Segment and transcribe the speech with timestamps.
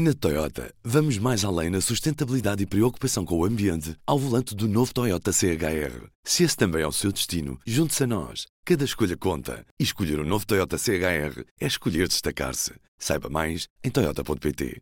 [0.00, 4.68] Na Toyota, vamos mais além na sustentabilidade e preocupação com o ambiente ao volante do
[4.68, 6.06] novo Toyota CHR.
[6.22, 8.46] Se esse também é o seu destino, junte-se a nós.
[8.64, 9.66] Cada escolha conta.
[9.76, 12.74] E escolher o um novo Toyota CHR é escolher destacar-se.
[12.96, 14.80] Saiba mais em Toyota.pt.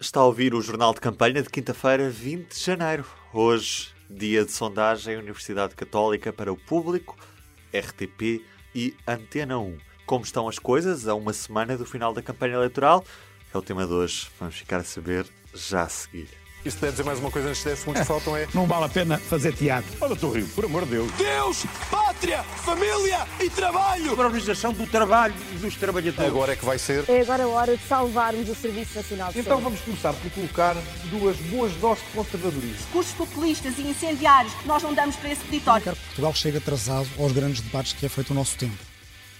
[0.00, 3.04] Está a ouvir o Jornal de Campanha de quinta-feira, 20 de janeiro.
[3.34, 7.18] Hoje, dia de sondagem Universidade Católica para o Público,
[7.70, 8.42] RTP
[8.74, 9.76] e Antena 1.
[10.06, 13.04] Como estão as coisas a uma semana do final da campanha eleitoral?
[13.58, 14.28] É o tema de hoje.
[14.38, 16.28] Vamos ficar a saber já a seguir.
[16.64, 18.46] Isto deve dizer mais uma coisa antes desse, muitos faltam é.
[18.54, 19.90] Não vale a pena fazer teatro.
[20.00, 21.10] Olha, estou rio, por amor de Deus.
[21.12, 24.14] Deus, pátria, família e trabalho.
[24.14, 26.28] Para a organização do trabalho e dos trabalhadores.
[26.30, 27.04] Agora é que vai ser.
[27.08, 29.64] É agora a hora de salvarmos o Serviço Nacional de Então Saúde.
[29.64, 30.76] vamos começar por colocar
[31.10, 32.76] duas boas doses de conservadorismo.
[32.76, 35.82] discursos populistas e incendiários, nós não damos para esse peditório.
[35.82, 38.87] Que Portugal chegue atrasado aos grandes debates que é feito o nosso tempo.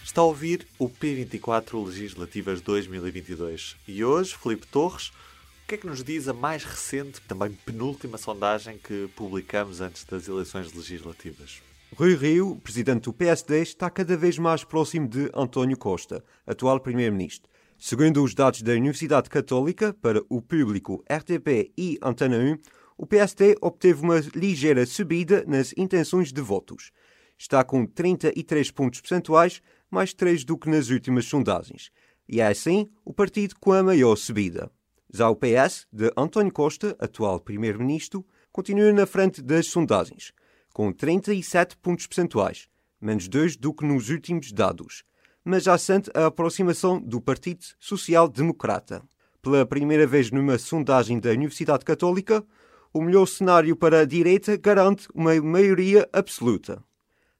[0.08, 3.76] Está a ouvir o P24 Legislativas 2022.
[3.86, 8.16] E hoje, Filipe Torres, o que é que nos diz a mais recente, também penúltima
[8.16, 11.60] sondagem que publicamos antes das eleições legislativas?
[11.94, 17.50] Rui Rio, presidente do PSD, está cada vez mais próximo de António Costa, atual primeiro-ministro.
[17.78, 22.58] Segundo os dados da Universidade Católica, para o público RTP e Antena 1,
[22.96, 26.92] o PSD obteve uma ligeira subida nas intenções de votos.
[27.38, 31.90] Está com 33 pontos percentuais, mais 3 do que nas últimas sondagens.
[32.28, 34.70] E é assim o partido com a maior subida.
[35.12, 40.32] Já o PS, de António Costa, atual primeiro-ministro, continua na frente das sondagens,
[40.74, 42.68] com 37 pontos percentuais,
[43.00, 45.04] menos 2 do que nos últimos dados,
[45.42, 49.02] mas já sente a aproximação do Partido Social Democrata.
[49.40, 52.44] Pela primeira vez numa sondagem da Universidade Católica,
[52.92, 56.82] o melhor cenário para a direita garante uma maioria absoluta.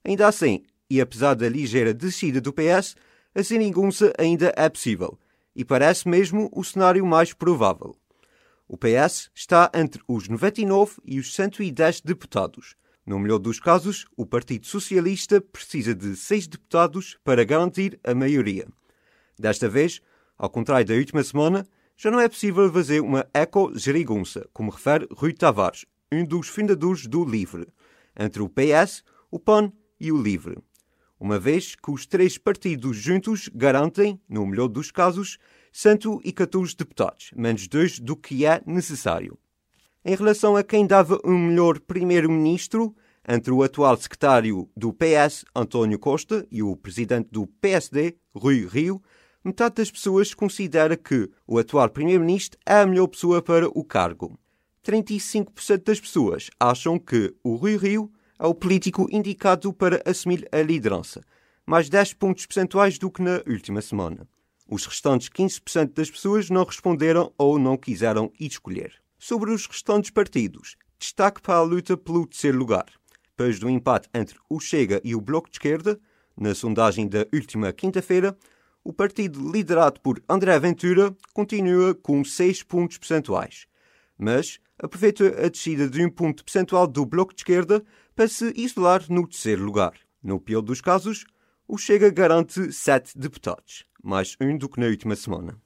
[0.05, 2.97] Ainda assim, e apesar da ligeira descida do PS,
[3.35, 5.19] a seringunça ainda é possível,
[5.55, 7.97] e parece mesmo o cenário mais provável.
[8.67, 12.77] O PS está entre os 99 e os 110 deputados.
[13.07, 18.69] No melhor dos casos, o Partido Socialista precisa de seis deputados para garantir a maioria.
[19.39, 20.03] Desta vez,
[20.37, 25.33] ao contrário da última semana, já não é possível fazer uma eco-gerigunça, como refere Rui
[25.33, 27.67] Tavares, um dos fundadores do LIVRE,
[28.19, 30.59] entre o PS, o PAN e o LIVRE.
[31.21, 35.39] Uma vez que os três partidos juntos garantem, no melhor dos casos,
[35.73, 39.39] 114 deputados, menos dois do que é necessário.
[40.05, 42.95] Em relação a quem dava um melhor primeiro-ministro,
[43.29, 49.03] entre o atual secretário do PS, António Costa, e o presidente do PSD, Rui Rio,
[49.45, 54.39] metade das pessoas considera que o atual primeiro-ministro é a melhor pessoa para o cargo.
[54.85, 60.63] 35% das pessoas acham que o Rui Rio é o político indicado para assumir a
[60.63, 61.23] liderança,
[61.67, 64.27] mais 10 pontos percentuais do que na última semana.
[64.71, 68.95] Os restantes 15% das pessoas não responderam ou não quiseram escolher.
[69.19, 72.87] Sobre os restantes partidos, destaque para a luta pelo terceiro lugar.
[73.31, 75.99] Depois do empate entre o Chega e o Bloco de Esquerda,
[76.37, 78.37] na sondagem da última quinta-feira,
[78.85, 83.67] o partido liderado por André Ventura continua com 6 pontos percentuais.
[84.17, 87.85] Mas aproveita a descida de um ponto percentual do Bloco de Esquerda
[88.19, 89.93] para se isolar no terceiro lugar.
[90.21, 91.25] No pior dos casos,
[91.69, 95.57] o Chega garante 7 deputados, mais um do que na última semana.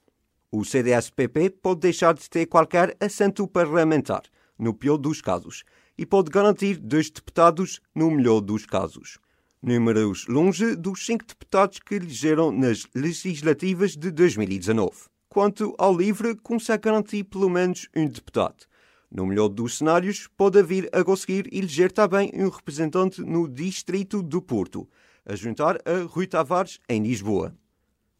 [0.50, 4.24] O CDS-PP pode deixar de ter qualquer assento parlamentar,
[4.58, 5.64] no pior dos casos,
[5.96, 9.16] e pode garantir dois deputados no melhor dos casos.
[9.62, 15.06] Números longe dos cinco deputados que elegeram nas legislativas de 2019.
[15.26, 18.66] Quanto ao LIVRE, consegue garantir pelo menos um deputado.
[19.14, 24.40] No melhor dos cenários, pode vir a conseguir eleger também um representante no Distrito do
[24.40, 24.88] Porto,
[25.26, 27.54] a juntar a Rui Tavares em Lisboa.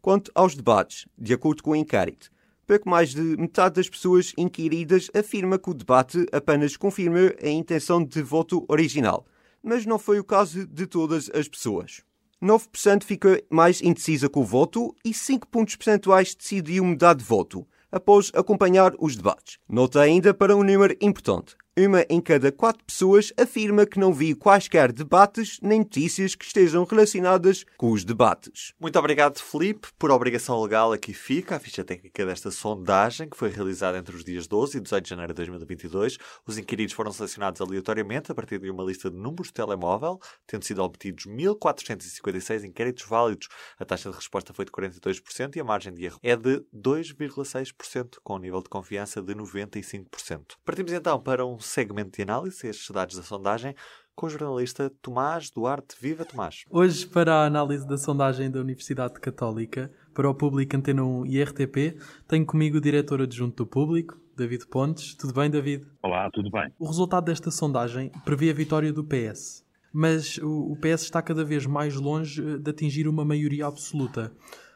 [0.02, 2.30] Quanto aos debates, de acordo com o inquérito,
[2.66, 8.04] pouco mais de metade das pessoas inquiridas afirma que o debate apenas confirmou a intenção
[8.04, 9.24] de voto original,
[9.62, 12.02] mas não foi o caso de todas as pessoas.
[12.42, 17.66] 9% ficou mais indecisa com o voto e 5 pontos percentuais decidiu mudar de voto
[17.92, 19.58] após acompanhar os debates.
[19.68, 21.54] Nota ainda para um número importante.
[21.74, 26.84] Uma em cada quatro pessoas afirma que não viu quaisquer debates nem notícias que estejam
[26.84, 28.74] relacionadas com os debates.
[28.78, 29.88] Muito obrigado, Felipe.
[29.98, 34.22] Por obrigação legal, aqui fica a ficha técnica desta sondagem que foi realizada entre os
[34.22, 36.18] dias 12 e 18 de janeiro de 2022.
[36.46, 40.66] Os inquiridos foram selecionados aleatoriamente a partir de uma lista de números de telemóvel, tendo
[40.66, 43.48] sido obtidos 1.456 inquéritos válidos.
[43.78, 48.16] A taxa de resposta foi de 42% e a margem de erro é de 2,6%,
[48.22, 50.56] com um nível de confiança de 95%.
[50.66, 53.74] Partimos então para um segmento de análise, estes dados da sondagem,
[54.14, 55.96] com o jornalista Tomás Duarte.
[56.00, 56.64] Viva Tomás!
[56.70, 61.42] Hoje, para a análise da sondagem da Universidade Católica, para o Público Antena 1 e
[61.42, 61.98] RTP.
[62.28, 65.14] Tenho comigo o diretor adjunto do Público, David Pontes.
[65.14, 65.86] Tudo bem, David?
[66.02, 66.72] Olá, tudo bem.
[66.78, 71.66] O resultado desta sondagem prevê a vitória do PS, mas o PS está cada vez
[71.66, 74.32] mais longe de atingir uma maioria absoluta.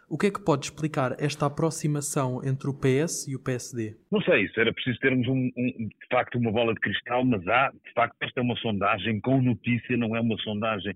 [0.09, 3.97] O que é que pode explicar esta aproximação entre o PS e o PSD?
[4.11, 7.47] Não sei, isso era preciso termos um, um, de facto uma bola de cristal, mas
[7.49, 10.95] há, de facto, esta é uma sondagem com notícia, não é uma sondagem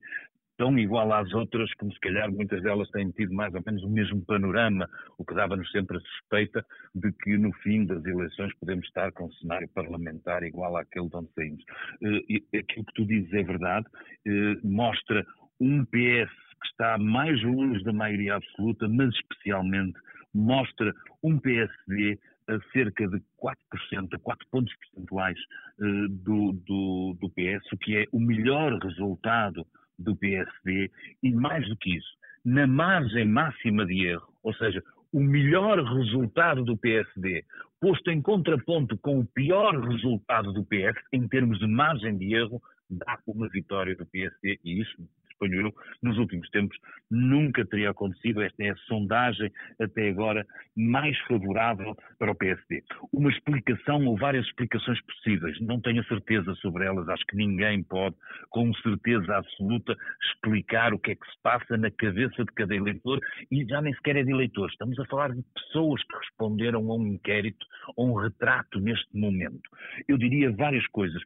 [0.57, 3.89] tão igual às outras, como se calhar muitas delas têm tido mais ou menos o
[3.89, 6.65] mesmo panorama, o que dava-nos sempre a suspeita
[6.95, 11.17] de que no fim das eleições podemos estar com um cenário parlamentar igual àquele de
[11.17, 11.65] onde saímos.
[12.01, 15.27] Uh, aquilo que tu dizes é verdade, uh, mostra
[15.59, 16.31] um PS
[16.61, 19.99] que está mais longe da maioria absoluta, mas especialmente
[20.35, 22.19] mostra um PSD
[22.49, 25.39] a cerca de 4%, a 4 pontos percentuais
[25.79, 29.67] uh, do, do, do PS, o que é o melhor resultado
[29.99, 30.91] do PSD
[31.23, 32.09] e mais do que isso,
[32.45, 37.45] na margem máxima de erro, ou seja, o melhor resultado do PSD,
[37.81, 42.63] posto em contraponto com o pior resultado do PS, em termos de margem de erro,
[42.89, 44.97] dá uma vitória do PSD e isso
[45.41, 46.77] suponho eu, nos últimos tempos
[47.11, 48.43] nunca teria acontecido.
[48.43, 49.51] Esta é a sondagem
[49.81, 50.47] até agora
[50.77, 52.83] mais favorável para o PSD.
[53.13, 58.15] Uma explicação ou várias explicações possíveis, não tenho certeza sobre elas, acho que ninguém pode,
[58.51, 59.97] com certeza absoluta,
[60.31, 63.21] explicar o que é que se passa na cabeça de cada eleitor
[63.51, 66.97] e já nem sequer é de eleitores, estamos a falar de pessoas que responderam a
[66.97, 67.65] um inquérito,
[67.97, 69.63] a um retrato neste momento.
[70.09, 71.21] Eu diria várias coisas.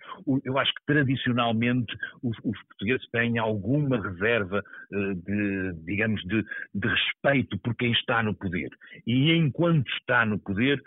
[0.44, 4.62] Eu acho que tradicionalmente os, os portugueses têm alguma reserva
[4.92, 8.70] eh, de, digamos, de, de, respeito por quem está no poder.
[9.06, 10.82] E enquanto está no poder,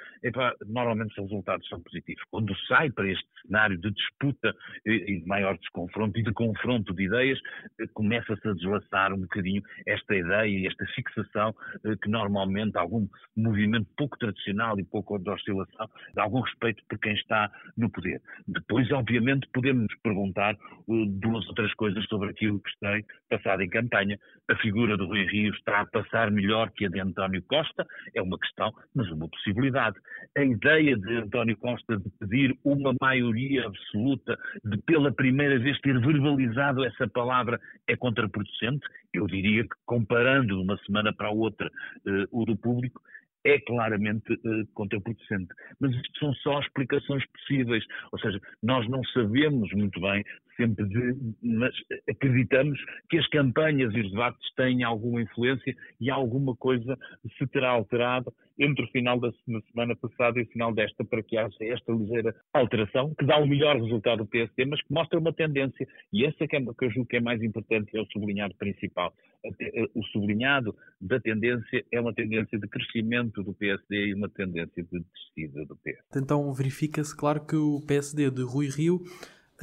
[0.68, 2.24] normalmente os resultados são positivos.
[2.30, 4.54] Quando sai para este cenário de disputa
[4.86, 7.40] e de maior desconfronto e de confronto de ideias,
[7.80, 11.56] eh, começa-se a deslaçar um bocadinho esta ideia e esta fixação
[11.86, 17.00] eh, que normalmente algum movimento pouco tradicional e pouco de oscilação dá algum respeito por
[17.00, 18.22] quem está no poder.
[18.48, 20.56] Depois, obviamente, podemos perguntar
[20.88, 24.18] duas outras coisas sobre aquilo que tem passado em campanha.
[24.50, 28.21] A figura do Rui Rio está a passar melhor que a de António Costa, é
[28.21, 29.98] uma questão, mas uma possibilidade.
[30.38, 36.00] A ideia de António Costa de pedir uma maioria absoluta, de pela primeira vez ter
[36.00, 38.86] verbalizado essa palavra, é contraproducente.
[39.13, 43.01] Eu diria que, comparando de uma semana para a outra uh, o do público,
[43.44, 45.48] é claramente uh, contraproducente.
[45.80, 50.24] Mas isto são só explicações possíveis, ou seja, nós não sabemos muito bem
[50.57, 51.74] sempre de, mas
[52.09, 56.98] acreditamos que as campanhas e os debates têm alguma influência e alguma coisa
[57.38, 59.31] se terá alterado entre o final da
[59.71, 63.48] semana passada e o final desta para que haja esta ligeira alteração que dá o
[63.48, 66.86] melhor resultado do PSD, mas que mostra uma tendência e essa é que, é, que
[66.86, 69.13] eu julgo que é mais importante, é o sublinhado principal.
[69.45, 74.83] Eh, o sublinhado da tendência é uma tendência de crescimento do PSD e uma tendência
[74.83, 76.03] de descida do PSD.
[76.15, 79.03] Então verifica-se, claro, que o PSD de Rui Rio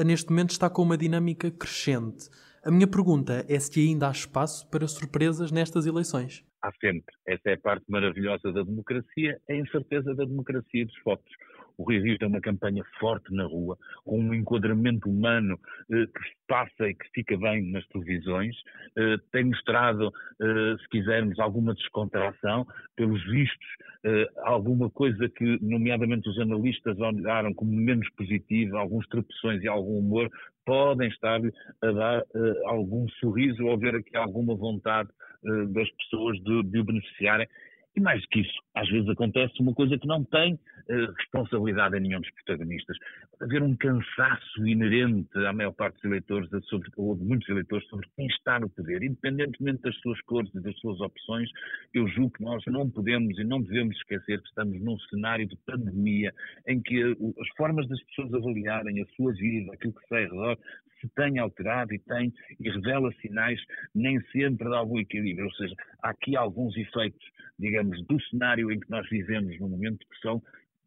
[0.03, 2.29] neste momento está com uma dinâmica crescente.
[2.65, 6.43] A minha pergunta é se ainda há espaço para surpresas nestas eleições.
[6.63, 7.15] Há sempre.
[7.27, 11.31] Essa é a parte maravilhosa da democracia, é a incerteza da democracia dos votos.
[11.79, 15.59] O Rui Rio tem uma campanha forte na rua, com um enquadramento humano
[15.91, 18.57] eh, que passa e que fica bem nas televisões,
[18.97, 22.67] eh, tem mostrado, eh, se quisermos, alguma descontração,
[22.97, 23.69] pelos vistos,
[24.05, 29.99] eh, alguma coisa que, nomeadamente, os analistas olharam como menos positiva, alguns tropeções e algum
[29.99, 30.31] humor,
[30.67, 31.41] podem estar
[31.83, 35.09] a dar eh, algum sorriso ou ver aqui alguma vontade
[35.45, 37.49] eh, das pessoas de, de o beneficiarem.
[37.97, 42.01] E mais do que isso, às vezes acontece uma coisa que não tem responsabilidade em
[42.01, 42.97] nenhum dos protagonistas.
[43.41, 48.07] Haver um cansaço inerente à maior parte dos eleitores, sobre, ou de muitos eleitores, sobre
[48.17, 49.03] quem está no poder.
[49.03, 51.51] Independentemente das suas cores e das suas opções,
[51.93, 55.57] eu julgo que nós não podemos e não devemos esquecer que estamos num cenário de
[55.67, 56.33] pandemia
[56.67, 60.59] em que as formas das pessoas avaliarem a sua vida, aquilo que sai ao redor,
[61.01, 63.61] se tem alterado e tem e revela sinais
[63.95, 65.47] nem sempre de algum equilíbrio.
[65.47, 67.25] Ou seja, há aqui alguns efeitos,
[67.59, 70.43] digamos, do cenário em que nós vivemos no momento que são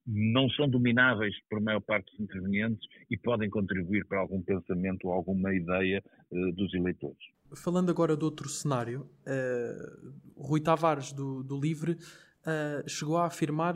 [0.08, 5.14] não são domináveis por maior parte dos intervenientes e podem contribuir para algum pensamento ou
[5.14, 7.18] alguma ideia uh, dos eleitores.
[7.54, 13.76] Falando agora de outro cenário, uh, Rui Tavares, do, do Livre, uh, chegou a afirmar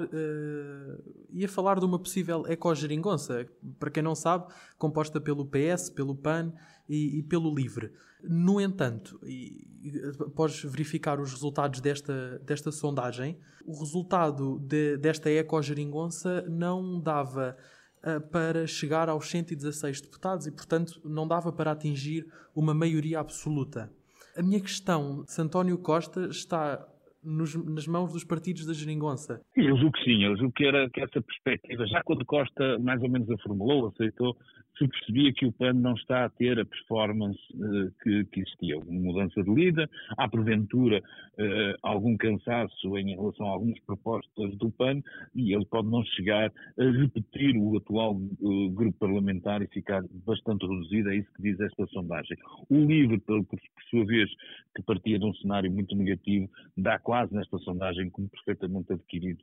[1.29, 3.45] e a falar de uma possível ecogeringonça,
[3.77, 4.45] para quem não sabe,
[4.77, 6.53] composta pelo PS, pelo PAN
[6.91, 7.89] e, e pelo LIVRE.
[8.21, 15.31] No entanto, e, e, após verificar os resultados desta, desta sondagem, o resultado de, desta
[15.31, 17.57] ecogeringonça não dava
[18.03, 23.89] uh, para chegar aos 116 deputados e, portanto, não dava para atingir uma maioria absoluta.
[24.35, 26.85] A minha questão, se António Costa está
[27.23, 29.41] nos, nas mãos dos partidos da geringonça.
[29.55, 33.01] Eu julgo que sim, eu julgo que, era, que essa perspectiva, já quando Costa mais
[33.01, 34.35] ou menos a formulou, aceitou,
[34.77, 38.77] se percebia que o PAN não está a ter a performance uh, que, que, existia.
[38.77, 44.71] Uma mudança de líder, há porventura uh, algum cansaço em relação a algumas propostas do
[44.71, 45.01] PAN
[45.35, 50.65] e ele pode não chegar a repetir o atual uh, grupo parlamentar e ficar bastante
[50.65, 52.37] reduzido, é isso que diz esta sondagem.
[52.69, 53.59] O LIVRE, por, por
[53.89, 54.29] sua vez,
[54.75, 59.41] que partia de um cenário muito negativo, dá quase nesta sondagem como perfeitamente adquirido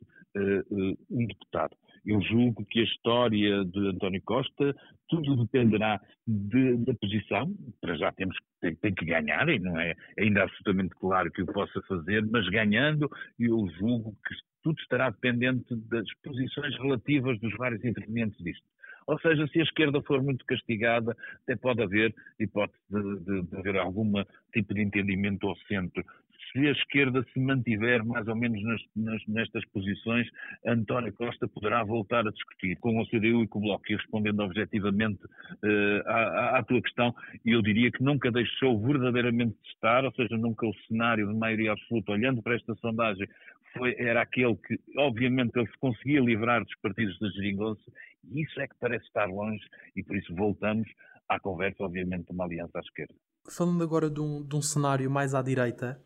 [1.09, 1.75] um deputado.
[2.05, 4.75] Eu julgo que a história de António Costa,
[5.21, 7.53] tudo dependerá de, da posição.
[7.81, 11.45] Para já temos tem, tem, que ganhar, e não é ainda absolutamente claro que o
[11.45, 13.09] possa fazer, mas ganhando,
[13.39, 18.65] eu julgo que tudo estará dependente das posições relativas dos vários intervenientes disto.
[19.07, 23.57] Ou seja, se a esquerda for muito castigada, até pode haver hipótese de, de, de
[23.57, 24.11] haver algum
[24.53, 26.03] tipo de entendimento ao centro
[26.51, 30.27] se a esquerda se mantiver mais ou menos nas, nas, nestas posições,
[30.65, 33.83] António Costa poderá voltar a discutir com o CDU e com o Bloco.
[33.89, 37.13] E respondendo objetivamente uh, à, à, tua questão,
[37.45, 41.73] eu diria que nunca deixou verdadeiramente de estar, ou seja, nunca o cenário de maioria
[41.73, 43.27] absoluta, olhando para esta sondagem,
[43.73, 47.83] foi, era aquele que, obviamente, ele se conseguia livrar dos partidos da geringonça,
[48.23, 49.63] e isso é que parece estar longe,
[49.95, 50.89] e por isso voltamos
[51.27, 53.13] à conversa, obviamente, de uma aliança à esquerda.
[53.49, 56.01] Falando agora de um, de um cenário mais à direita,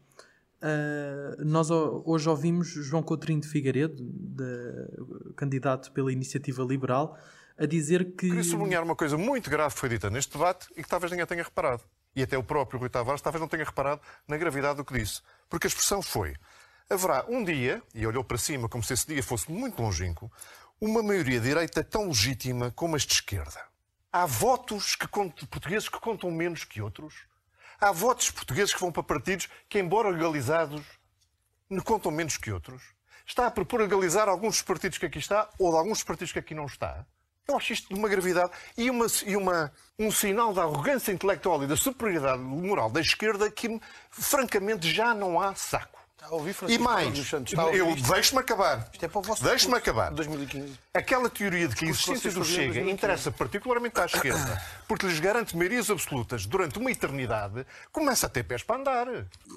[0.63, 7.17] Uh, nós hoje ouvimos João Coutrinho de Figueiredo, de, candidato pela Iniciativa Liberal,
[7.57, 8.29] a dizer que.
[8.29, 11.25] Queria sublinhar uma coisa muito grave que foi dita neste debate e que talvez ninguém
[11.25, 11.83] tenha reparado.
[12.15, 15.21] E até o próprio Rui Tavares talvez não tenha reparado na gravidade do que disse.
[15.49, 16.33] Porque a expressão foi:
[16.89, 20.31] haverá um dia, e olhou para cima como se esse dia fosse muito longínquo,
[20.79, 23.59] uma maioria direita tão legítima como as de esquerda.
[24.13, 27.25] Há votos que contam, portugueses que contam menos que outros
[27.79, 30.83] Há votos portugueses que vão para partidos que, embora legalizados,
[31.69, 32.81] não contam menos que outros.
[33.25, 36.33] Está a propor legalizar alguns dos partidos que aqui está ou de alguns dos partidos
[36.33, 37.05] que aqui não está.
[37.47, 41.63] Eu acho isto de uma gravidade e, uma, e uma, um sinal da arrogância intelectual
[41.63, 45.99] e da superioridade moral da esquerda que, francamente, já não há saco.
[46.69, 47.31] E mais,
[47.73, 48.89] eu deixe-me acabar.
[48.91, 50.11] Isto é para o vosso Deixe-me acabar.
[50.11, 50.79] 2015.
[50.93, 55.55] Aquela teoria de que a existência do Chega interessa particularmente à esquerda, porque lhes garante
[55.55, 59.07] maiorias absolutas durante uma eternidade, começa a ter pés para andar.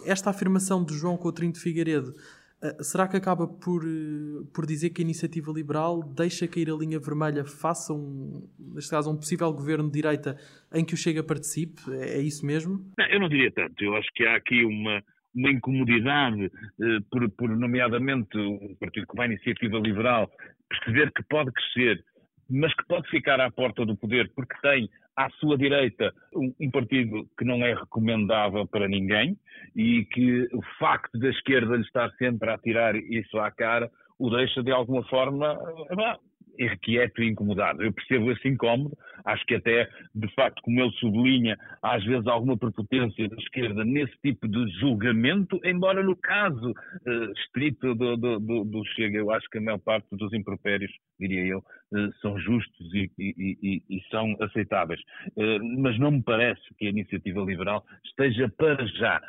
[0.04, 2.14] Esta afirmação de João Coutrinho de Figueiredo
[2.62, 6.74] eh, será que acaba por, eh, por dizer que a iniciativa liberal deixa cair a
[6.74, 10.38] linha vermelha face a um, neste caso, um possível governo de direita
[10.72, 11.82] em que o Chega participe?
[11.92, 12.90] É, é isso mesmo?
[12.96, 13.84] Não, eu não diria tanto.
[13.84, 15.02] Eu acho que há aqui uma,
[15.36, 20.30] uma incomodidade, eh, por, por, nomeadamente, um partido como a Iniciativa Liberal,
[20.68, 22.02] perceber que pode crescer,
[22.48, 26.70] mas que pode ficar à porta do poder, porque tem à sua direita um, um,
[26.70, 29.36] partido que não é recomendável para ninguém
[29.74, 34.30] e que o facto da esquerda lhe estar sempre a tirar isso à cara o
[34.30, 35.58] deixa de alguma forma
[35.90, 36.16] eh,
[36.58, 37.82] irrequieto e incomodado.
[37.82, 42.56] Eu percebo esse incómodo, acho que até, de facto, como ele sublinha, às vezes alguma
[42.56, 48.64] prepotência da esquerda nesse tipo de julgamento, embora no caso uh, estrito do, do, do,
[48.64, 52.94] do, Chega, eu acho que a maior parte dos impropérios, diria eu, uh, são justos
[52.94, 55.00] e, e, e, são aceitáveis.
[55.36, 59.20] Uh, mas não me parece que a iniciativa liberal esteja para já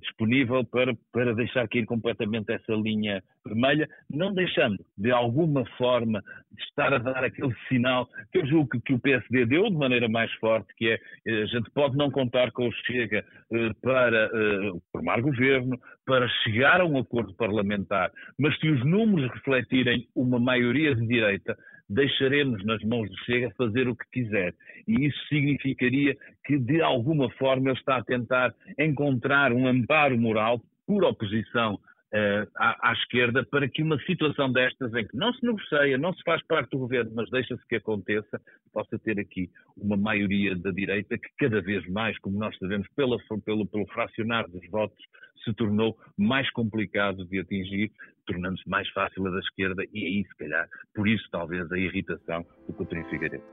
[0.00, 6.22] disponível para, para deixar cair completamente essa linha vermelha, não deixando, de alguma forma,
[6.58, 10.32] estar a dar aquele sinal que eu julgo que o PSD deu de maneira mais
[10.34, 14.72] forte, que é eh, a gente pode não contar com o Chega eh, para eh,
[14.92, 20.94] formar governo, para chegar a um acordo parlamentar, mas se os números refletirem uma maioria
[20.94, 21.56] de direita,
[21.88, 24.54] deixaremos nas mãos do Chega fazer o que quiser.
[24.86, 30.60] E isso significaria que, de alguma forma, ele está a tentar encontrar um amparo moral
[30.86, 31.78] por oposição
[32.14, 36.14] uh, à, à, esquerda para que uma situação destas, em que não se negocia, não
[36.14, 38.40] se faz parte do governo, mas deixa-se que aconteça,
[38.72, 43.18] possa ter aqui uma maioria da direita que cada vez mais, como nós sabemos, pela,
[43.44, 45.04] pelo, pelo fracionar dos votos,
[45.44, 47.90] se tornou mais complicado de atingir,
[48.26, 52.46] tornando-se mais fácil a da esquerda, e aí, se calhar, por isso talvez a irritação
[52.66, 53.44] do Coutinho Figueiredo.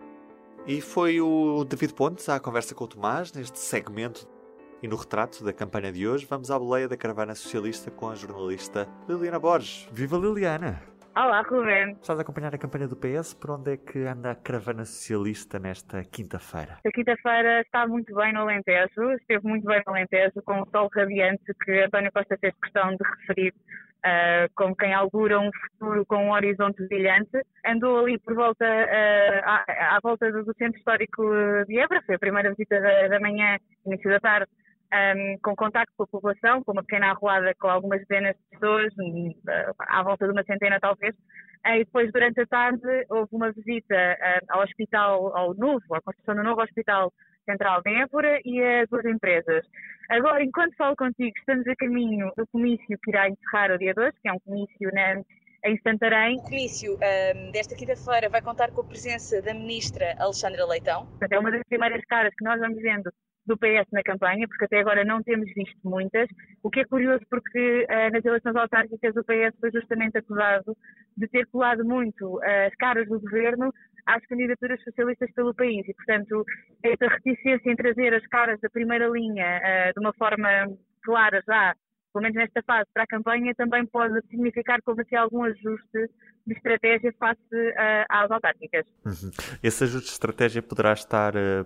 [0.67, 4.27] E foi o David Pontes à conversa com o Tomás neste segmento
[4.81, 8.15] e no retrato da campanha de hoje, vamos à boleia da caravana socialista com a
[8.15, 9.87] jornalista Liliana Borges.
[9.91, 10.81] Viva Liliana!
[11.13, 11.91] Olá, Rubén.
[12.01, 13.33] Estás a acompanhar a campanha do PS.
[13.33, 16.79] Por onde é que anda a caravana socialista nesta quinta-feira?
[16.85, 20.89] A quinta-feira está muito bem no Alentejo, esteve muito bem no Alentejo, com o sol
[20.95, 23.53] radiante que António Costa fez questão de referir
[24.01, 27.39] Uh, como quem augura um futuro com um horizonte brilhante.
[27.63, 31.21] Andou ali por volta, uh, à, à, volta do, do, Centro Histórico
[31.67, 34.49] de Évora, foi a primeira visita da, da manhã, início da tarde,
[34.93, 38.93] um, com contacto com a população, com uma pequena arruada com algumas dezenas de pessoas,
[39.79, 41.15] à volta de uma centena talvez.
[41.65, 46.01] Uh, e depois, durante a tarde, houve uma visita uh, ao hospital, ao novo, à
[46.01, 47.13] construção do novo hospital
[47.45, 49.65] central de Évora e a duas empresas.
[50.09, 54.13] Agora, enquanto falo contigo, estamos a caminho do comício que irá encerrar o dia 2,
[54.21, 55.21] que é um comício na,
[55.65, 56.37] em Santarém.
[56.37, 61.07] O comício um, desta quinta-feira vai contar com a presença da ministra Alexandra Leitão.
[61.29, 63.11] É uma das primeiras caras que nós vamos vendo
[63.51, 66.29] do PS na campanha, porque até agora não temos visto muitas,
[66.63, 70.75] o que é curioso porque uh, nas eleições autárquicas o PS foi justamente acusado
[71.17, 73.73] de ter colado muito uh, as caras do governo
[74.05, 75.87] às candidaturas socialistas pelo país.
[75.87, 76.45] E, portanto,
[76.83, 80.47] essa reticência em trazer as caras da primeira linha uh, de uma forma
[81.03, 81.75] clara já
[82.11, 86.09] pelo menos nesta fase, para a campanha, também pode significar houve aqui algum ajuste
[86.45, 88.85] de estratégia face uh, às autárquicas.
[89.05, 89.31] Uhum.
[89.61, 91.65] Esse ajuste de estratégia poderá estar uh,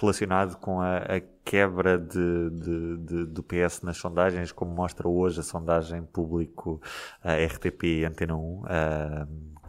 [0.00, 5.40] relacionado com a, a quebra de, de, de, do PS nas sondagens, como mostra hoje
[5.40, 6.80] a sondagem público
[7.24, 8.62] uh, RTP e Antena 1,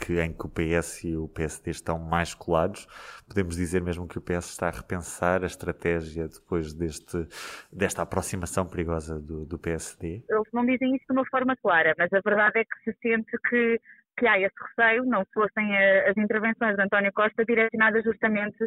[0.03, 2.85] que, em que o PS e o PSD estão mais colados.
[3.25, 7.25] Podemos dizer mesmo que o PS está a repensar a estratégia depois deste,
[7.71, 10.23] desta aproximação perigosa do, do PSD?
[10.29, 13.31] Eles não dizem isso de uma forma clara, mas a verdade é que se sente
[13.49, 13.79] que
[14.17, 18.57] que há esse receio, não fossem eh, as intervenções de António Costa direcionadas justamente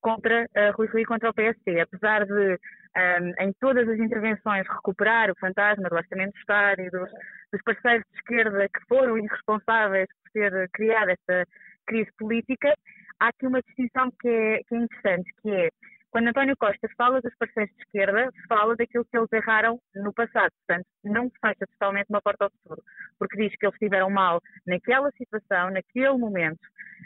[0.00, 1.80] contra uh, Rui e contra o PSD.
[1.80, 2.58] Apesar de,
[2.96, 7.10] ehm, em todas as intervenções, recuperar o fantasma do Orçamento do Estado e dos,
[7.52, 11.46] dos parceiros de esquerda que foram irresponsáveis por ter criado esta
[11.86, 12.72] crise política,
[13.20, 15.68] há aqui uma distinção que é, que é interessante, que é
[16.14, 20.52] quando António Costa fala dos parceiros de esquerda, fala daquilo que eles erraram no passado.
[20.64, 22.80] Portanto, não fecha totalmente uma porta ao futuro,
[23.18, 26.62] porque diz que eles estiveram mal naquela situação, naquele momento.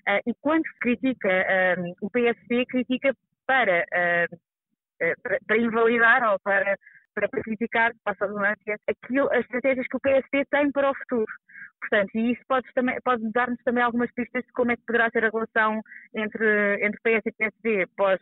[0.07, 3.15] Uh, e quando critica uh, o PSD, critica
[3.47, 6.77] para, uh, para, para, invalidar ou para,
[7.15, 8.55] para, para criticar, passa a
[8.91, 11.33] aquilo, as estratégias que o PSD tem para o futuro.
[11.81, 15.09] Portanto, e isso pode, também, pode dar-nos também algumas pistas de como é que poderá
[15.09, 15.81] ser a relação
[16.15, 18.21] entre, entre PS e PSD pós,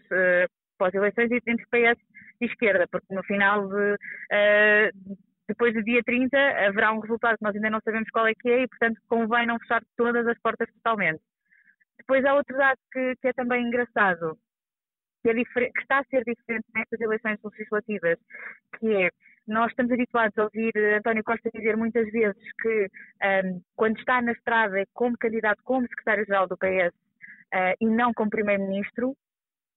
[0.77, 2.01] pós-eleições e entre PS
[2.41, 5.17] e esquerda, porque no final de, uh,
[5.49, 8.49] depois do dia 30 haverá um resultado que nós ainda não sabemos qual é que
[8.49, 11.21] é e, portanto, convém não fechar todas as portas totalmente.
[11.99, 14.37] Depois há outro dado que, que é também engraçado,
[15.23, 18.19] que, é que, está a ser diferente nestas eleições legislativas,
[18.79, 19.11] que é
[19.47, 24.21] nós estamos habituados a ouvir António Costa dizer muitas vezes que um, ehm, quando está
[24.21, 29.17] na estrada como candidato como secretário-geral do PS uh, eh, e não como primeiro-ministro,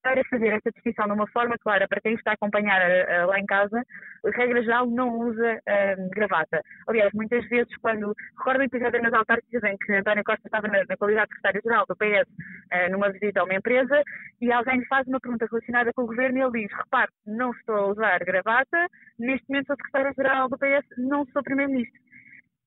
[0.02, 3.38] para fazer esta distinção de uma forma clara para quem está a acompanhar uh, lá
[3.38, 3.82] em casa,
[4.34, 6.62] regra geral não usa uh, gravata.
[6.88, 10.84] Aliás, muitas vezes, quando recordo o episódio nas autárquicas em que António Costa estava na,
[10.88, 14.02] na qualidade de secretário-geral do PS uh, numa visita a uma empresa
[14.40, 17.50] e alguém lhe faz uma pergunta relacionada com o governo e ele diz: repare, não
[17.52, 18.86] estou a usar gravata,
[19.18, 22.09] neste momento sou secretário-geral do PS, não sou primeiro-ministro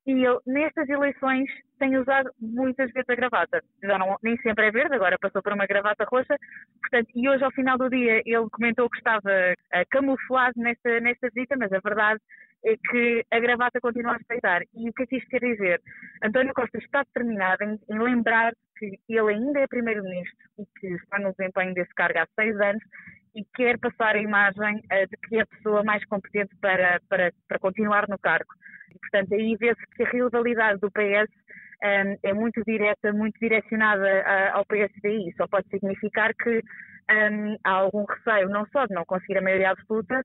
[0.05, 3.63] e ele, nestas eleições, tem usado muitas vezes a gravata.
[3.81, 6.37] Já não, nem sempre é verde, agora passou por uma gravata roxa.
[6.81, 11.29] Portanto, e hoje, ao final do dia, ele comentou que estava uh, camuflado nesta, nesta
[11.33, 12.19] visita, mas a verdade
[12.65, 14.61] é que a gravata continua a respeitar.
[14.73, 15.81] E o que é que isto quer dizer?
[16.23, 21.19] António Costa está determinado em, em lembrar que ele ainda é primeiro-ministro e que está
[21.19, 22.83] no desempenho desse cargo há seis anos
[23.36, 27.32] e quer passar a imagem uh, de que é a pessoa mais competente para, para,
[27.48, 28.50] para continuar no cargo.
[28.93, 31.30] E, portanto, aí vê-se que a rivalidade do PS
[31.84, 35.34] um, ehm, é muito direta, muito direcionada ao PSDI.
[35.36, 36.62] Só pode significar que um,
[37.10, 40.22] ehm, há algum receio, não só de não conseguir a maioria absoluta,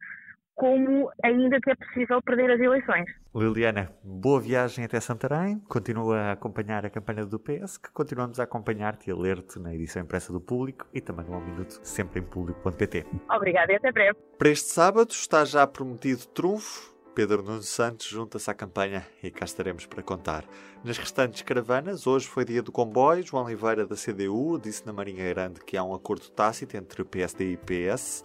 [0.59, 3.07] como ainda que é possível perder as eleições.
[3.33, 5.61] Liliana, boa viagem até Santarém.
[5.68, 9.73] Continua a acompanhar a campanha do PS, que continuamos a acompanhar-te e a ler-te na
[9.73, 13.07] edição impressa do Público e também no Ao Minuto, sempre em público.pt.
[13.31, 14.18] Obrigada e até breve.
[14.37, 19.44] Para este sábado está já prometido trunfo Pedro Nuno Santos junta-se à campanha e cá
[19.44, 20.44] estaremos para contar.
[20.85, 23.27] Nas restantes caravanas, hoje foi dia do comboio.
[23.27, 27.55] João Oliveira, da CDU, disse na Marinha Grande que há um acordo tácito entre PSD
[27.55, 28.23] e PS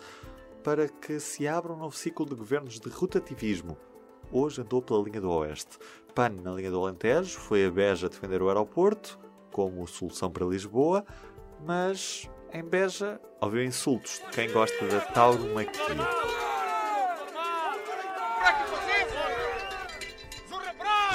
[0.63, 3.77] para que se abra um novo ciclo de governos de rotativismo.
[4.31, 5.77] Hoje andou pela linha do Oeste.
[6.15, 9.19] PAN na linha do Alentejo, foi a Beja defender o aeroporto
[9.51, 11.05] como solução para Lisboa,
[11.65, 15.83] mas em Beja ouviu insultos de quem gosta da tauromaquia.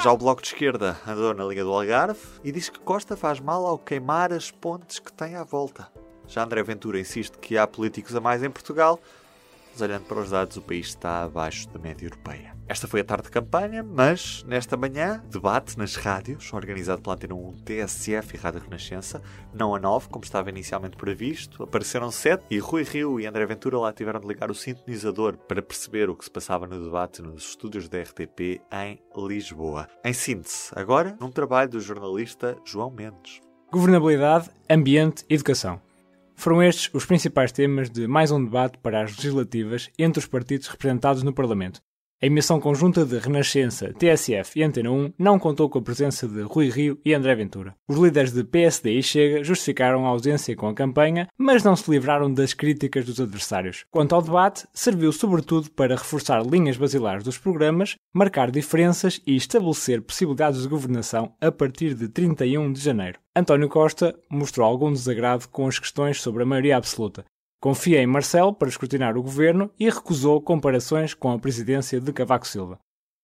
[0.01, 3.41] Já o Bloco de Esquerda andou na linha do Algarve e diz que Costa faz
[3.41, 5.91] mal ao queimar as pontes que tem à volta.
[6.25, 8.99] Já André Ventura insiste que há políticos a mais em Portugal,
[9.71, 12.59] mas olhando para os dados, o país está abaixo da média europeia.
[12.69, 17.33] Esta foi a tarde de campanha, mas nesta manhã, debate nas rádios, organizado pela Antena
[17.33, 22.59] 1, TSF e Rádio Renascença, não a 9, como estava inicialmente previsto, apareceram sete e
[22.59, 26.25] Rui Rio e André Ventura lá tiveram de ligar o sintonizador para perceber o que
[26.25, 29.87] se passava no debate nos estúdios da RTP em Lisboa.
[30.05, 33.41] Em síntese, agora, num trabalho do jornalista João Mendes.
[33.71, 35.81] Governabilidade, ambiente educação.
[36.39, 40.69] Foram estes os principais temas de mais um debate para as legislativas entre os partidos
[40.69, 41.81] representados no Parlamento.
[42.21, 46.41] A emissão conjunta de Renascença, TSF e Antena 1 não contou com a presença de
[46.41, 47.73] Rui Rio e André Ventura.
[47.87, 51.89] Os líderes de PSD e Chega justificaram a ausência com a campanha, mas não se
[51.89, 53.85] livraram das críticas dos adversários.
[53.89, 60.01] Quanto ao debate, serviu sobretudo para reforçar linhas basilares dos programas, marcar diferenças e estabelecer
[60.01, 63.17] possibilidades de governação a partir de 31 de janeiro.
[63.33, 67.23] António Costa mostrou algum desagrado com as questões sobre a maioria absoluta,
[67.61, 72.47] Confia em Marcelo para escrutinar o governo e recusou comparações com a presidência de Cavaco
[72.47, 72.79] Silva.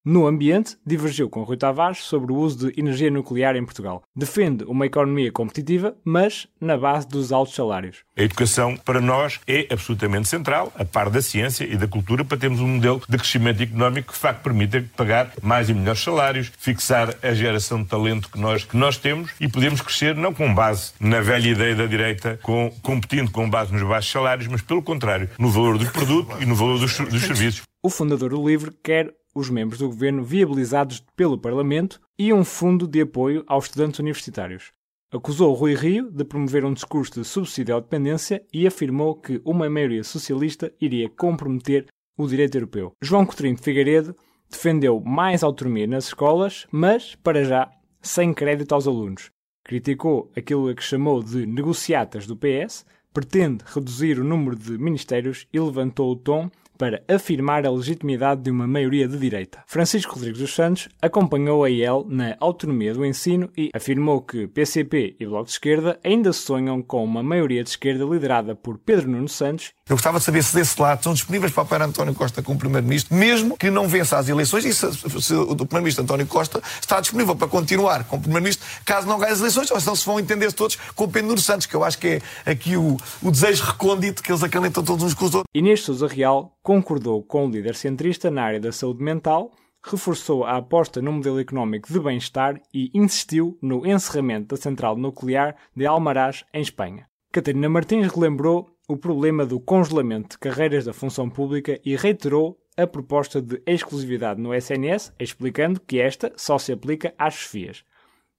[0.08, 4.04] No ambiente, divergiu com Rui Tavares sobre o uso de energia nuclear em Portugal.
[4.16, 8.04] Defende uma economia competitiva, mas na base dos altos salários.
[8.16, 12.38] A educação, para nós, é absolutamente central, a par da ciência e da cultura, para
[12.38, 16.52] termos um modelo de crescimento económico que, de facto, permita pagar mais e melhores salários,
[16.56, 20.54] fixar a geração de talento que nós, que nós temos e podemos crescer não com
[20.54, 24.84] base na velha ideia da direita, com, competindo com base nos baixos salários, mas, pelo
[24.84, 27.64] contrário, no valor do produto e no valor dos, dos serviços.
[27.82, 32.88] O fundador do LIVRE quer os membros do governo viabilizados pelo Parlamento e um fundo
[32.88, 34.72] de apoio aos estudantes universitários.
[35.12, 39.70] Acusou Rui Rio de promover um discurso de subsídio à dependência e afirmou que uma
[39.70, 41.86] maioria socialista iria comprometer
[42.18, 42.94] o direito europeu.
[43.02, 44.16] João Coutinho de Figueiredo
[44.50, 47.70] defendeu mais autonomia nas escolas, mas, para já,
[48.02, 49.32] sem crédito aos alunos.
[49.64, 55.48] Criticou aquilo a que chamou de negociatas do PS, pretende reduzir o número de ministérios
[55.52, 59.64] e levantou o tom para afirmar a legitimidade de uma maioria de direita.
[59.68, 65.16] Francisco Rodrigues dos Santos acompanhou a IEL na autonomia do ensino e afirmou que PCP
[65.20, 69.30] e Bloco de Esquerda ainda sonham com uma maioria de esquerda liderada por Pedro Nuno
[69.30, 69.74] Santos.
[69.88, 73.16] Eu gostava de saber se desse lado estão disponíveis para apoiar António Costa como Primeiro-Ministro,
[73.16, 77.36] mesmo que não vença as eleições, e se, se o Primeiro-Ministro António Costa está disponível
[77.36, 80.76] para continuar como Primeiro-Ministro caso não ganhe as eleições, ou senão se vão entender todos
[80.96, 84.32] com Pedro Nuno Santos, que eu acho que é aqui o, o desejo recôndito que
[84.32, 85.52] eles acalentam todos uns com os outros.
[85.54, 89.52] Inês Sousa Real concordou com o líder centrista na área da saúde mental,
[89.86, 95.56] reforçou a aposta no modelo económico de bem-estar e insistiu no encerramento da central nuclear
[95.76, 97.06] de Almaraz, em Espanha.
[97.32, 102.86] Catarina Martins relembrou o problema do congelamento de carreiras da função pública e reiterou a
[102.86, 107.84] proposta de exclusividade no SNS, explicando que esta só se aplica às chefias.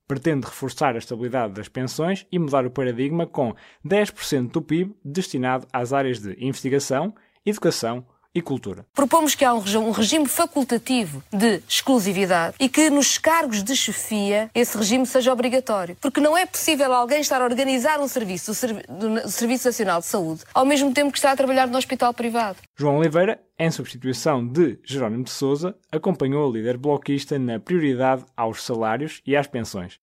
[0.07, 3.53] Pretende reforçar a estabilidade das pensões e mudar o paradigma com
[3.85, 7.13] 10% do PIB destinado às áreas de investigação,
[7.45, 8.05] educação,
[8.37, 8.85] e cultura.
[8.93, 14.77] Propomos que há um regime facultativo de exclusividade e que nos cargos de chefia esse
[14.77, 15.97] regime seja obrigatório.
[15.99, 20.43] Porque não é possível alguém estar a organizar um serviço, o Serviço Nacional de Saúde,
[20.53, 22.59] ao mesmo tempo que está a trabalhar no hospital privado.
[22.77, 28.61] João Oliveira, em substituição de Jerónimo de Souza, acompanhou o líder bloquista na prioridade aos
[28.63, 29.99] salários e às pensões.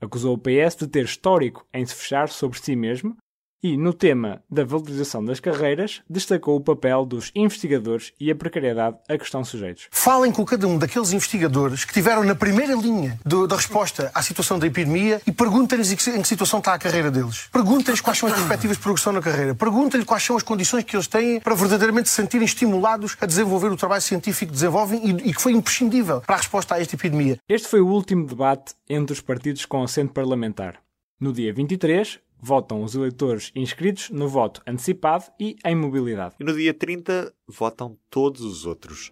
[0.00, 3.16] Acusou o PS de ter histórico em se fechar sobre si mesmo
[3.64, 8.98] e, no tema da valorização das carreiras, destacou o papel dos investigadores e a precariedade
[9.08, 9.88] a que estão sujeitos.
[9.90, 14.20] Falem com cada um daqueles investigadores que estiveram na primeira linha do, da resposta à
[14.20, 17.48] situação da epidemia e perguntem-lhes em que situação está a carreira deles.
[17.50, 19.54] Perguntem-lhes quais são as perspectivas de progressão na carreira.
[19.54, 23.72] Perguntem-lhes quais são as condições que eles têm para verdadeiramente se sentirem estimulados a desenvolver
[23.72, 26.96] o trabalho científico que desenvolvem e, e que foi imprescindível para a resposta a esta
[26.96, 27.38] epidemia.
[27.48, 30.84] Este foi o último debate entre os partidos com assento parlamentar.
[31.20, 36.34] No dia 23, votam os eleitores inscritos no voto antecipado e em mobilidade.
[36.38, 39.10] E no dia 30 votam todos os outros.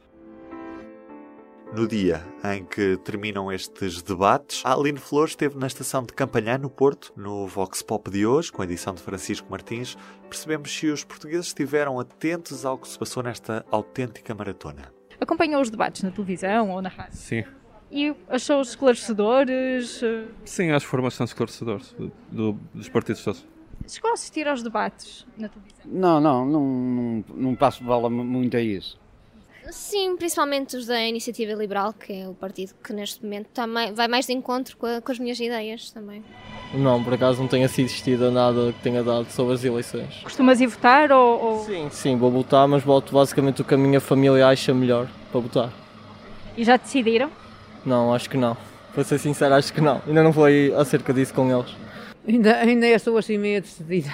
[1.75, 6.59] No dia em que terminam estes debates, a Aline Flores esteve na estação de Campanhã,
[6.59, 9.97] no Porto, no Vox Pop de hoje, com a edição de Francisco Martins.
[10.29, 14.93] Percebemos se os portugueses estiveram atentos ao que se passou nesta autêntica maratona.
[15.19, 17.17] Acompanhou os debates na televisão ou na rádio?
[17.17, 17.45] Sim,
[17.93, 20.01] e achou-os esclarecedores?
[20.45, 21.95] Sim, acho que foram bastante esclarecedores
[22.31, 23.45] do, dos partidos todos.
[23.87, 25.83] Chegou a assistir aos debates na televisão?
[25.85, 28.99] Não, não, não, não, não passo bola muito a isso.
[29.71, 34.09] Sim, principalmente os da Iniciativa Liberal, que é o partido que neste momento também vai
[34.09, 36.25] mais de encontro com, a, com as minhas ideias também.
[36.75, 40.21] Não, por acaso não tenho assistido a nada que tenha dado sobre as eleições.
[40.23, 41.65] Costumas ir votar ou, ou...
[41.65, 45.41] Sim, sim, vou votar, mas voto basicamente o que a minha família acha melhor para
[45.41, 45.73] votar.
[46.57, 47.31] E já decidiram?
[47.85, 48.57] Não, acho que não.
[48.95, 50.03] Para ser sincero, acho que não.
[50.07, 51.75] Ainda não foi acerca disso com eles.
[52.27, 54.11] Ainda, ainda estou assim meio decidida.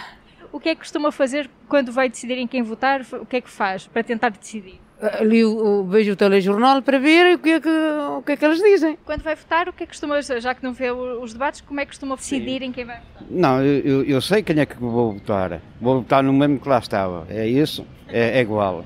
[0.53, 3.03] O que é que costuma fazer quando vai decidir em quem votar?
[3.21, 4.81] O que é que faz para tentar decidir?
[5.01, 8.59] O, vejo o telejornal para ver o que, é que, o que é que eles
[8.61, 8.99] dizem.
[9.05, 11.79] Quando vai votar, o que é que costuma, já que não vê os debates, como
[11.79, 12.67] é que costuma decidir Sim.
[12.67, 13.23] em quem vai votar?
[13.31, 15.61] Não, eu, eu sei quem é que vou votar.
[15.81, 17.27] Vou votar no mesmo que lá estava.
[17.31, 18.85] É isso, é, é igual.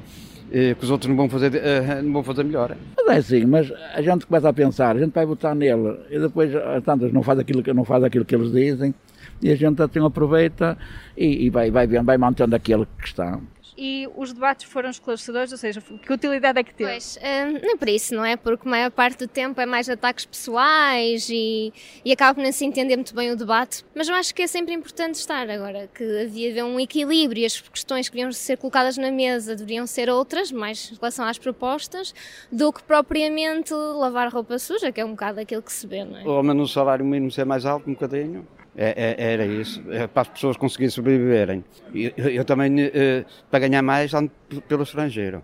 [0.53, 2.77] E, que os outros não vão fazer, uh, não vão fazer melhor.
[3.07, 6.19] Mas é assim, mas a gente começa a pensar, a gente vai votar nele e
[6.19, 6.53] depois,
[6.85, 8.95] tantas, não faz aquilo que, não faz aquilo que eles dizem
[9.43, 10.79] e a gente assim aproveita
[11.17, 13.41] e, e vai, vai, vai mantendo aquele que está
[13.77, 16.91] e os debates foram esclarecedores, ou seja, que utilidade é que teve?
[16.91, 18.37] Pois, hum, não é por isso, não é?
[18.37, 21.73] Porque a maior parte do tempo é mais ataques pessoais e,
[22.05, 24.47] e acaba por não se entender muito bem o debate, mas eu acho que é
[24.47, 28.57] sempre importante estar agora, que havia haver um equilíbrio e as questões que deviam ser
[28.57, 32.15] colocadas na mesa deveriam ser outras, mais em relação às propostas,
[32.51, 36.19] do que propriamente lavar roupa suja, que é um bocado aquilo que se vê, não
[36.19, 36.25] é?
[36.25, 38.47] Ou menos o salário mínimo ser mais alto um bocadinho.
[38.75, 41.63] É, é, era isso, é para as pessoas conseguirem sobreviverem.
[41.95, 44.31] Eu, eu também, eh, para ganhar mais, ando
[44.67, 45.43] pelo estrangeiro.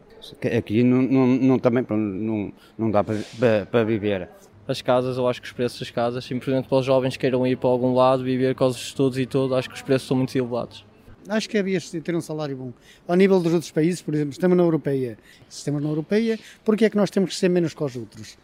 [0.57, 4.31] Aqui não, não, não também não, não dá para, para, para, viver.
[4.67, 7.47] As casas, eu acho que os preços das casas, simplesmente para os jovens que queiram
[7.47, 10.17] ir para algum lado, viver com os estudos e tudo, acho que os preços são
[10.17, 10.87] muito elevados.
[11.29, 12.73] Acho que havia de ter um salário bom.
[13.07, 15.19] Ao nível dos outros países, por exemplo, estamos na Europeia.
[15.47, 18.39] Se estamos na Europeia, porquê é que nós temos que ser menos que os outros?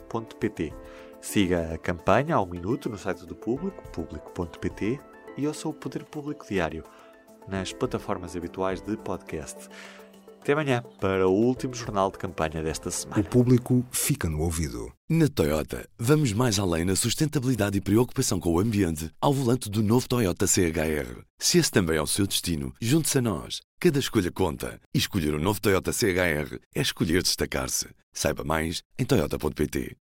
[1.21, 4.99] Siga a campanha ao minuto no site do Público, público.pt,
[5.37, 6.83] e ouça o Poder Público Diário
[7.47, 9.69] nas plataformas habituais de podcast.
[10.41, 13.21] Até amanhã para o último jornal de campanha desta semana.
[13.21, 14.91] O público fica no ouvido.
[15.07, 19.83] Na Toyota, vamos mais além na sustentabilidade e preocupação com o ambiente ao volante do
[19.83, 21.23] novo Toyota CHR.
[21.39, 23.61] Se esse também é o seu destino, junte-se a nós.
[23.79, 24.81] Cada escolha conta.
[24.95, 27.89] E escolher o um novo Toyota CHR é escolher destacar-se.
[28.13, 29.97] Saiba mais em Toyota.pt.